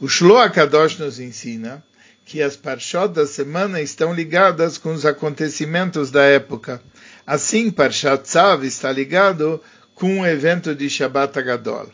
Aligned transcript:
O 0.00 0.06
Shloah 0.06 0.48
Kadosh 0.48 0.96
nos 0.96 1.18
ensina 1.18 1.82
que 2.24 2.40
as 2.40 2.54
parshot 2.54 3.08
da 3.08 3.26
semana 3.26 3.80
estão 3.80 4.14
ligadas 4.14 4.78
com 4.78 4.92
os 4.92 5.04
acontecimentos 5.04 6.08
da 6.08 6.22
época. 6.22 6.80
Assim, 7.26 7.68
Parshat 7.68 8.22
Tzav 8.22 8.64
está 8.64 8.92
ligado 8.92 9.60
com 9.96 10.20
o 10.20 10.26
evento 10.26 10.72
de 10.72 10.88
Shabbat 10.88 11.36
Agadol. 11.36 11.90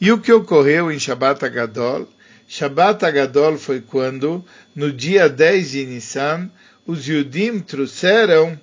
E 0.00 0.12
o 0.12 0.20
que 0.20 0.32
ocorreu 0.32 0.92
em 0.92 1.00
Shabbat 1.00 1.44
Agadol? 1.44 2.08
Shabbat 2.46 3.04
Agadol 3.04 3.58
foi 3.58 3.80
quando, 3.80 4.44
no 4.72 4.92
dia 4.92 5.28
10 5.28 5.70
de 5.72 5.84
Nissan, 5.84 6.48
os 6.86 7.08
Yudim 7.08 7.58
trouxeram 7.58 8.56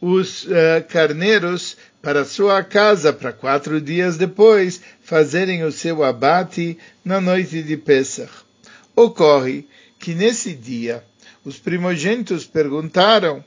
os 0.00 0.44
uh, 0.44 0.48
carneiros 0.88 1.76
para 2.00 2.24
sua 2.24 2.62
casa 2.62 3.12
para 3.12 3.32
quatro 3.32 3.80
dias 3.80 4.16
depois 4.16 4.80
fazerem 5.02 5.64
o 5.64 5.72
seu 5.72 6.04
abate 6.04 6.78
na 7.04 7.20
noite 7.20 7.62
de 7.62 7.76
Pesach. 7.76 8.30
Ocorre 8.94 9.66
que 9.98 10.14
nesse 10.14 10.54
dia 10.54 11.02
os 11.44 11.58
primogênitos 11.58 12.44
perguntaram 12.44 13.44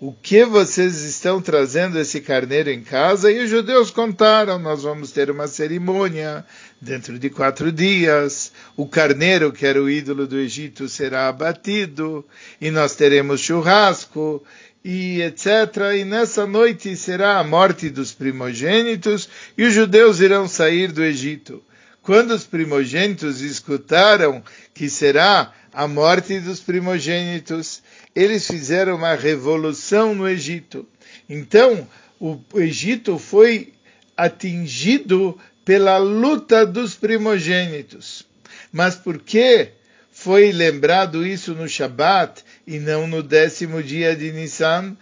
o 0.00 0.12
que 0.12 0.44
vocês 0.44 1.02
estão 1.02 1.40
trazendo 1.40 1.98
esse 1.98 2.20
carneiro 2.20 2.68
em 2.68 2.82
casa? 2.82 3.30
E 3.30 3.42
os 3.42 3.48
judeus 3.48 3.90
contaram: 3.90 4.58
nós 4.58 4.82
vamos 4.82 5.12
ter 5.12 5.30
uma 5.30 5.46
cerimônia 5.46 6.44
dentro 6.80 7.18
de 7.18 7.30
quatro 7.30 7.72
dias. 7.72 8.52
O 8.76 8.86
carneiro, 8.86 9.52
que 9.52 9.64
era 9.64 9.82
o 9.82 9.88
ídolo 9.88 10.26
do 10.26 10.38
Egito, 10.38 10.88
será 10.88 11.28
abatido 11.28 12.24
e 12.60 12.70
nós 12.70 12.94
teremos 12.94 13.40
churrasco 13.40 14.44
e 14.84 15.22
etc. 15.22 15.46
E 15.98 16.04
nessa 16.04 16.46
noite 16.46 16.94
será 16.96 17.38
a 17.38 17.44
morte 17.44 17.88
dos 17.88 18.12
primogênitos 18.12 19.28
e 19.56 19.64
os 19.64 19.72
judeus 19.72 20.20
irão 20.20 20.46
sair 20.46 20.92
do 20.92 21.02
Egito. 21.02 21.62
Quando 22.02 22.32
os 22.32 22.44
primogênitos 22.44 23.40
escutaram 23.40 24.44
que 24.74 24.90
será 24.90 25.52
a 25.72 25.88
morte 25.88 26.38
dos 26.38 26.60
primogênitos, 26.60 27.82
eles 28.14 28.46
fizeram 28.46 28.96
uma 28.96 29.14
revolução 29.14 30.14
no 30.14 30.28
Egito. 30.28 30.86
Então, 31.28 31.88
o 32.20 32.38
Egito 32.56 33.18
foi 33.18 33.72
atingido 34.14 35.38
pela 35.64 35.96
luta 35.96 36.66
dos 36.66 36.94
primogênitos. 36.94 38.26
Mas 38.70 38.94
por 38.96 39.18
que 39.18 39.70
foi 40.12 40.52
lembrado 40.52 41.26
isso 41.26 41.54
no 41.54 41.68
Shabat 41.68 42.44
e 42.66 42.78
não 42.78 43.06
no 43.06 43.22
décimo 43.22 43.82
dia 43.82 44.14
de 44.16 44.32
Nissan? 44.32 44.96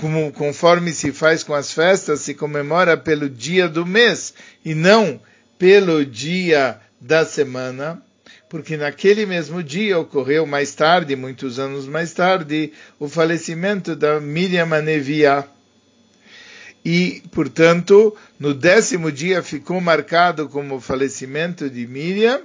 Como, 0.00 0.32
conforme 0.32 0.92
se 0.92 1.12
faz 1.12 1.42
com 1.42 1.54
as 1.54 1.72
festas, 1.72 2.20
se 2.20 2.34
comemora 2.34 2.96
pelo 2.96 3.28
dia 3.28 3.68
do 3.68 3.84
mês 3.84 4.32
e 4.64 4.74
não 4.74 5.20
pelo 5.58 6.04
dia 6.04 6.78
da 7.00 7.24
semana 7.24 8.00
porque 8.48 8.76
naquele 8.76 9.26
mesmo 9.26 9.62
dia 9.62 9.98
ocorreu 9.98 10.46
mais 10.46 10.74
tarde, 10.74 11.14
muitos 11.14 11.58
anos 11.58 11.86
mais 11.86 12.12
tarde, 12.12 12.72
o 12.98 13.08
falecimento 13.08 13.94
da 13.94 14.20
Miriam 14.20 14.74
Anevia. 14.74 15.46
E, 16.84 17.22
portanto, 17.30 18.16
no 18.38 18.54
décimo 18.54 19.12
dia 19.12 19.42
ficou 19.42 19.80
marcado 19.80 20.48
como 20.48 20.76
o 20.76 20.80
falecimento 20.80 21.68
de 21.68 21.86
Miriam, 21.86 22.40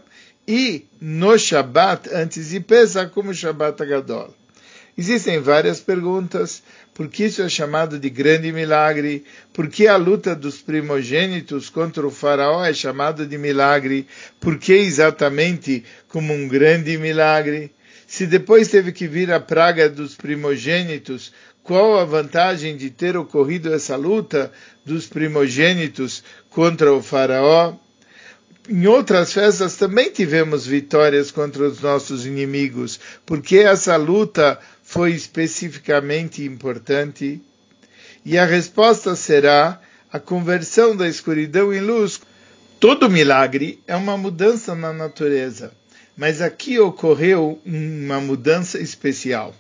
e 0.46 0.86
no 1.00 1.38
Shabat, 1.38 2.10
antes 2.14 2.50
de 2.50 2.60
Pesach, 2.60 3.14
como 3.14 3.34
Shabat 3.34 3.82
Agadol. 3.82 4.36
Existem 4.96 5.40
várias 5.40 5.80
perguntas. 5.80 6.62
Por 6.94 7.08
que 7.08 7.26
isso 7.26 7.42
é 7.42 7.50
chamado 7.50 7.98
de 7.98 8.10
grande 8.10 8.52
milagre? 8.52 9.26
Por 9.52 9.68
que 9.68 9.88
a 9.88 9.96
luta 9.96 10.36
dos 10.36 10.62
primogênitos 10.62 11.70
contra 11.70 12.06
o 12.06 12.12
faraó 12.12 12.64
é 12.64 12.74
chamado 12.74 13.26
de 13.26 13.38
milagre? 13.38 14.08
Por 14.40 14.58
que 14.60 14.74
exatamente 14.74 15.84
como 16.08 16.32
um 16.32 16.48
grande 16.48 16.96
milagre? 16.98 17.72
Se 18.06 18.28
depois 18.28 18.68
teve 18.68 18.92
que 18.92 19.08
vir 19.08 19.32
a 19.32 19.40
praga 19.40 19.90
dos 19.90 20.14
primogênitos, 20.14 21.34
qual 21.64 21.98
a 21.98 22.06
vantagem 22.06 22.78
de 22.78 22.92
ter 22.92 23.18
ocorrido 23.18 23.74
essa 23.74 23.96
luta 23.96 24.52
dos 24.86 25.08
primogênitos 25.08 26.24
contra 26.52 26.94
o 26.94 27.02
faraó? 27.02 27.74
em 28.70 28.88
outras 28.88 29.34
festas 29.34 29.76
também 29.76 30.10
tivemos 30.10 30.66
vitórias 30.66 31.32
contra 31.32 31.68
os 31.68 31.82
nossos 31.82 32.26
inimigos, 32.26 33.00
porque 33.26 33.58
essa 33.58 33.96
luta 33.98 34.58
foi 34.94 35.12
especificamente 35.14 36.44
importante? 36.44 37.42
E 38.24 38.38
a 38.38 38.46
resposta 38.46 39.16
será 39.16 39.82
a 40.12 40.20
conversão 40.20 40.96
da 40.96 41.08
escuridão 41.08 41.74
em 41.74 41.80
luz. 41.80 42.22
Todo 42.80 43.10
milagre 43.10 43.82
é 43.88 43.96
uma 43.96 44.16
mudança 44.16 44.76
na 44.76 44.94
natureza, 44.94 45.72
mas 46.16 46.44
aqui 46.44 46.78
ocorreu 46.78 47.60
uma 47.66 48.22
mudança 48.22 48.80
especial. 48.80 49.56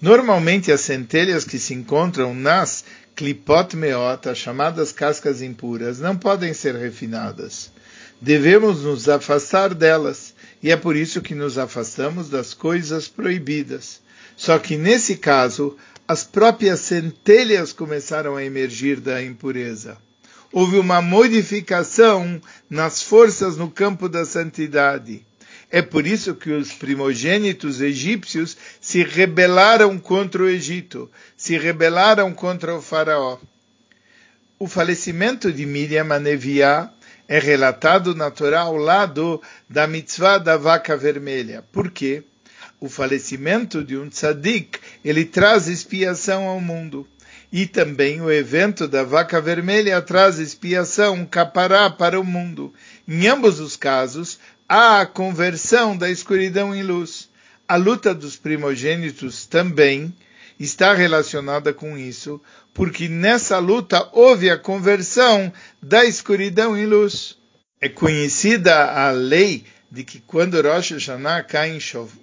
Normalmente 0.00 0.70
as 0.70 0.82
centelhas 0.82 1.42
que 1.42 1.58
se 1.58 1.74
encontram 1.74 2.32
nas 2.32 2.84
clipot 3.16 3.76
meota, 3.76 4.36
chamadas 4.36 4.92
cascas 4.92 5.42
impuras, 5.42 5.98
não 5.98 6.16
podem 6.16 6.54
ser 6.54 6.76
refinadas. 6.76 7.72
Devemos 8.20 8.84
nos 8.84 9.08
afastar 9.08 9.74
delas, 9.74 10.32
e 10.62 10.70
é 10.70 10.76
por 10.76 10.94
isso 10.94 11.20
que 11.20 11.34
nos 11.34 11.58
afastamos 11.58 12.30
das 12.30 12.54
coisas 12.54 13.08
proibidas. 13.08 14.00
Só 14.36 14.58
que 14.58 14.76
nesse 14.76 15.16
caso, 15.16 15.76
as 16.06 16.24
próprias 16.24 16.80
centelhas 16.80 17.72
começaram 17.72 18.36
a 18.36 18.44
emergir 18.44 19.00
da 19.00 19.22
impureza. 19.22 19.96
Houve 20.52 20.78
uma 20.78 21.00
modificação 21.00 22.40
nas 22.68 23.02
forças 23.02 23.56
no 23.56 23.70
campo 23.70 24.08
da 24.08 24.24
santidade. 24.24 25.24
É 25.70 25.80
por 25.80 26.04
isso 26.04 26.34
que 26.34 26.50
os 26.50 26.72
primogênitos 26.72 27.80
egípcios 27.80 28.56
se 28.80 29.04
rebelaram 29.04 29.96
contra 29.98 30.42
o 30.42 30.48
Egito, 30.48 31.08
se 31.36 31.56
rebelaram 31.56 32.32
contra 32.32 32.74
o 32.74 32.82
faraó. 32.82 33.38
O 34.58 34.66
falecimento 34.66 35.52
de 35.52 35.64
Miriam 35.64 36.12
Aneviá 36.12 36.90
é 37.28 37.38
relatado 37.38 38.16
na 38.16 38.32
Torá 38.32 38.62
ao 38.62 38.76
lado 38.76 39.40
da 39.68 39.86
mitzvah 39.86 40.38
da 40.38 40.56
vaca 40.56 40.96
vermelha. 40.96 41.64
Por 41.70 41.92
quê? 41.92 42.24
O 42.80 42.88
falecimento 42.88 43.84
de 43.84 43.96
um 43.96 44.08
tzadik, 44.08 44.78
ele 45.04 45.24
traz 45.24 45.68
expiação 45.68 46.46
ao 46.46 46.60
mundo. 46.60 47.06
E 47.52 47.66
também 47.66 48.20
o 48.20 48.30
evento 48.30 48.88
da 48.88 49.04
vaca 49.04 49.40
vermelha 49.40 50.00
traz 50.00 50.38
expiação, 50.38 51.26
capará 51.26 51.90
para 51.90 52.18
o 52.18 52.24
mundo. 52.24 52.72
Em 53.06 53.26
ambos 53.26 53.60
os 53.60 53.76
casos, 53.76 54.38
há 54.68 55.00
a 55.00 55.06
conversão 55.06 55.96
da 55.96 56.08
escuridão 56.10 56.74
em 56.74 56.82
luz. 56.82 57.28
A 57.68 57.76
luta 57.76 58.14
dos 58.14 58.36
primogênitos 58.36 59.46
também 59.46 60.14
está 60.58 60.94
relacionada 60.94 61.72
com 61.72 61.98
isso, 61.98 62.40
porque 62.72 63.08
nessa 63.08 63.58
luta 63.58 64.08
houve 64.12 64.48
a 64.48 64.56
conversão 64.56 65.52
da 65.82 66.04
escuridão 66.04 66.76
em 66.76 66.86
luz. 66.86 67.36
É 67.80 67.88
conhecida 67.88 68.92
a 68.92 69.10
lei 69.10 69.64
de 69.90 70.04
que 70.04 70.20
quando 70.20 70.60
Rosh 70.62 70.92
Hashanah 70.92 71.42
cai 71.42 71.76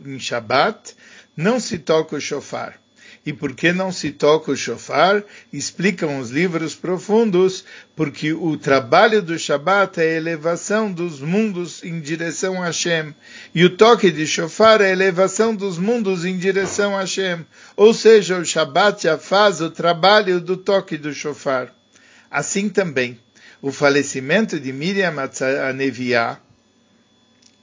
em 0.05 0.19
Shabbat, 0.19 0.95
não 1.35 1.59
se 1.59 1.77
toca 1.77 2.15
o 2.15 2.21
shofar. 2.21 2.79
E 3.27 3.33
por 3.33 3.53
que 3.53 3.73
não 3.73 3.91
se 3.91 4.11
toca 4.11 4.51
o 4.51 4.55
shofar? 4.55 5.21
Explicam 5.51 6.17
os 6.17 6.29
livros 6.29 6.75
profundos, 6.75 7.65
porque 7.93 8.31
o 8.31 8.55
trabalho 8.55 9.21
do 9.21 9.37
Shabat 9.37 9.99
é 9.99 10.03
a 10.03 10.17
elevação 10.17 10.89
dos 10.89 11.19
mundos 11.19 11.83
em 11.83 11.99
direção 11.99 12.63
a 12.63 12.67
Hashem. 12.67 13.13
E 13.53 13.65
o 13.65 13.75
toque 13.75 14.11
de 14.11 14.25
shofar 14.25 14.79
é 14.79 14.85
a 14.85 14.91
elevação 14.91 15.53
dos 15.53 15.77
mundos 15.77 16.23
em 16.23 16.37
direção 16.37 16.95
a 16.95 17.01
Hashem. 17.01 17.45
Ou 17.75 17.93
seja, 17.93 18.37
o 18.37 18.45
Shabat 18.45 19.03
já 19.03 19.17
faz 19.17 19.59
o 19.59 19.69
trabalho 19.69 20.39
do 20.39 20.55
toque 20.55 20.95
do 20.95 21.13
shofar. 21.13 21.75
Assim 22.31 22.69
também, 22.69 23.19
o 23.61 23.73
falecimento 23.73 24.57
de 24.57 24.71
Miriam 24.71 25.15
Aneviah, 25.67 26.39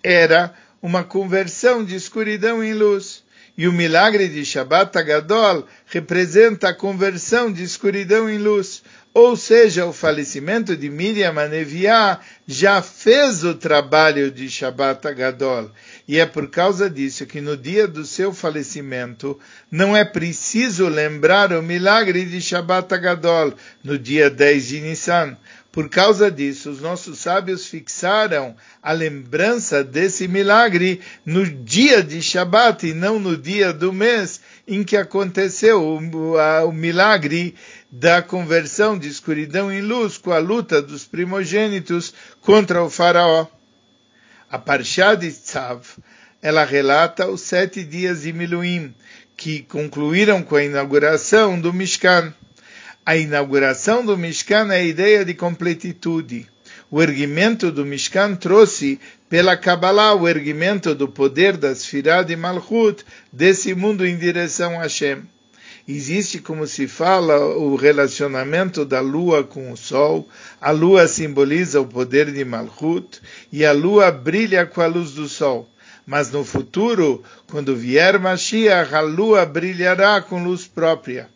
era 0.05 0.55
uma 0.83 1.03
conversão 1.03 1.83
de 1.83 1.97
escuridão 1.97 2.63
em 2.63 2.75
luz. 2.75 3.25
E 3.57 3.67
o 3.67 3.73
milagre 3.73 4.29
de 4.29 4.45
Shabbat 4.45 4.97
Agadol 4.99 5.67
representa 5.87 6.69
a 6.69 6.75
conversão 6.75 7.51
de 7.51 7.63
escuridão 7.63 8.29
em 8.29 8.37
luz. 8.37 8.83
Ou 9.15 9.37
seja, 9.37 9.87
o 9.87 9.93
falecimento 9.93 10.77
de 10.77 10.91
Miriam 10.91 11.39
Aneviá 11.39 12.21
já 12.47 12.83
fez 12.83 13.43
o 13.43 13.55
trabalho 13.55 14.31
de 14.31 14.49
Shabbat 14.49 15.07
Agadol. 15.07 15.71
E 16.07 16.19
é 16.19 16.27
por 16.27 16.51
causa 16.51 16.91
disso 16.91 17.27
que 17.27 17.41
no 17.41 17.57
dia 17.57 17.89
do 17.89 18.05
seu 18.05 18.35
falecimento 18.35 19.39
não 19.71 19.97
é 19.97 20.05
preciso 20.05 20.89
lembrar 20.89 21.53
o 21.53 21.63
milagre 21.63 22.25
de 22.25 22.41
Shabbat 22.41 22.93
Agadol, 22.93 23.55
no 23.83 23.99
dia 23.99 24.29
10 24.29 24.67
de 24.67 24.81
Nissan, 24.81 25.37
por 25.75 25.89
causa 25.89 26.31
disso, 26.31 26.71
os 26.71 26.81
nossos 26.81 27.19
sábios 27.19 27.67
fixaram 27.67 28.55
a 28.81 28.93
lembrança 28.93 29.83
desse 29.83 30.29
milagre 30.29 31.01
no 31.27 31.45
dia 31.45 32.01
de 32.01 32.23
Shabat 32.23 32.87
e 32.87 32.95
não 32.95 33.19
no 33.19 33.37
dia 33.37 33.73
do 33.73 33.93
mês 33.93 34.41
em 34.69 34.85
que 34.85 34.97
aconteceu 34.97 35.83
o, 35.83 36.39
a, 36.39 36.65
o 36.65 36.71
milagre 36.71 37.57
da 37.91 38.23
conversão 38.23 38.97
de 38.97 39.09
escuridão 39.09 39.73
em 39.73 39.81
luz 39.81 40.17
com 40.17 40.31
a 40.31 40.39
luta 40.39 40.81
dos 40.81 41.05
primogênitos 41.07 42.15
contra 42.45 42.85
o 42.85 42.91
faraó. 42.91 43.47
A 44.51 44.59
Parshá 44.59 45.15
de 45.15 45.31
Tzav 45.31 45.83
ela 46.43 46.63
relata 46.63 47.27
os 47.27 47.41
sete 47.41 47.83
dias 47.83 48.21
de 48.21 48.33
Miluim, 48.33 48.95
que 49.35 49.63
concluíram 49.63 50.43
com 50.43 50.57
a 50.57 50.63
inauguração 50.63 51.59
do 51.59 51.73
Mishkan. 51.73 52.35
A 53.05 53.17
inauguração 53.17 54.05
do 54.05 54.17
Mishkan 54.17 54.71
é 54.71 54.77
a 54.77 54.85
ideia 54.85 55.25
de 55.25 55.33
completitude. 55.33 56.47
O 56.91 57.03
erguimento 57.03 57.73
do 57.73 57.87
Mishkan 57.87 58.35
trouxe 58.37 59.01
pela 59.31 59.57
Kabbalah 59.57 60.15
o 60.15 60.29
erguimento 60.29 60.95
do 60.95 61.09
poder 61.09 61.57
das 61.57 61.79
Sfirah 61.79 62.23
de 62.23 62.37
Malchut 62.37 63.03
desse 63.33 63.75
mundo 63.75 64.07
em 64.07 64.19
direção 64.19 64.79
a 64.79 64.83
Hashem. 64.83 65.23
Existe, 65.87 66.39
como 66.39 66.67
se 66.67 66.89
fala, 66.89 67.39
o 67.39 67.77
relacionamento 67.77 68.87
da 68.87 69.01
lua 69.01 69.45
com 69.45 69.71
o 69.71 69.77
sol. 69.77 70.27
A 70.59 70.71
lua 70.71 71.07
simboliza 71.07 71.79
o 71.79 71.87
poder 71.87 72.33
de 72.33 72.43
Malchut 72.43 73.21
e 73.53 73.67
a 73.67 73.73
lua 73.73 74.11
brilha 74.11 74.65
com 74.65 74.81
a 74.81 74.87
luz 74.87 75.13
do 75.13 75.29
sol. 75.29 75.69
Mas 76.07 76.31
no 76.31 76.43
futuro, 76.43 77.23
quando 77.51 77.77
vier 77.77 78.19
Mashiach, 78.19 78.95
a 78.95 79.01
lua 79.01 79.45
brilhará 79.45 80.23
com 80.23 80.43
luz 80.43 80.67
própria. 80.67 81.29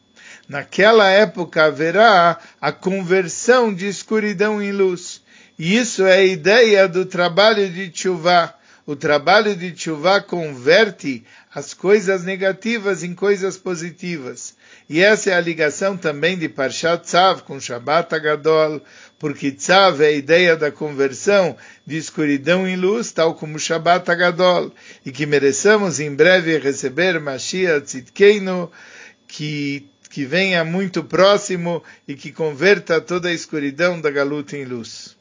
Naquela 0.48 1.10
época 1.10 1.64
haverá 1.64 2.38
a 2.58 2.72
conversão 2.72 3.72
de 3.72 3.86
escuridão 3.86 4.62
em 4.62 4.72
luz. 4.72 5.20
E 5.58 5.76
isso 5.76 6.06
é 6.06 6.14
a 6.14 6.24
ideia 6.24 6.88
do 6.88 7.04
trabalho 7.04 7.68
de 7.68 7.90
Tchuvah. 7.90 8.54
O 8.88 8.96
trabalho 8.96 9.54
de 9.54 9.72
Tchuvah 9.72 10.22
converte 10.22 11.22
as 11.54 11.74
coisas 11.74 12.24
negativas 12.24 13.04
em 13.04 13.14
coisas 13.14 13.58
positivas. 13.58 14.56
E 14.88 15.00
essa 15.00 15.28
é 15.28 15.34
a 15.34 15.40
ligação 15.42 15.94
também 15.94 16.38
de 16.38 16.48
Parshat 16.48 17.04
Tzav 17.04 17.42
com 17.42 17.60
Shabbat 17.60 18.14
Agadol, 18.14 18.80
porque 19.18 19.52
Tzav 19.52 20.02
é 20.02 20.06
a 20.06 20.12
ideia 20.12 20.56
da 20.56 20.72
conversão 20.72 21.54
de 21.86 21.98
escuridão 21.98 22.66
em 22.66 22.76
luz, 22.76 23.12
tal 23.12 23.34
como 23.34 23.58
Shabbat 23.58 24.10
Agadol, 24.10 24.72
e 25.04 25.12
que 25.12 25.26
mereçamos 25.26 26.00
em 26.00 26.14
breve 26.14 26.56
receber 26.56 27.20
Mashiach 27.20 27.84
Tzidkeinu, 27.84 28.72
que, 29.26 29.86
que 30.08 30.24
venha 30.24 30.64
muito 30.64 31.04
próximo 31.04 31.84
e 32.08 32.14
que 32.14 32.32
converta 32.32 33.02
toda 33.02 33.28
a 33.28 33.34
escuridão 33.34 34.00
da 34.00 34.10
galuta 34.10 34.56
em 34.56 34.64
luz. 34.64 35.17